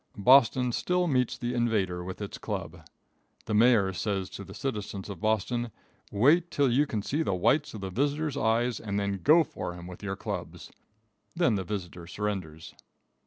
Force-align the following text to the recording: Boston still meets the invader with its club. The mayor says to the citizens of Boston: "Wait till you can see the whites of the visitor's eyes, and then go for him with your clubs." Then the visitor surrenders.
Boston 0.17 0.71
still 0.71 1.05
meets 1.05 1.37
the 1.37 1.53
invader 1.53 2.03
with 2.03 2.23
its 2.23 2.39
club. 2.39 2.87
The 3.45 3.53
mayor 3.53 3.93
says 3.93 4.31
to 4.31 4.43
the 4.43 4.55
citizens 4.55 5.09
of 5.09 5.19
Boston: 5.21 5.69
"Wait 6.11 6.49
till 6.49 6.71
you 6.71 6.87
can 6.87 7.03
see 7.03 7.21
the 7.21 7.35
whites 7.35 7.75
of 7.75 7.81
the 7.81 7.91
visitor's 7.91 8.35
eyes, 8.35 8.79
and 8.79 8.99
then 8.99 9.21
go 9.21 9.43
for 9.43 9.75
him 9.75 9.85
with 9.85 10.01
your 10.01 10.15
clubs." 10.15 10.71
Then 11.35 11.53
the 11.53 11.63
visitor 11.63 12.07
surrenders. 12.07 12.73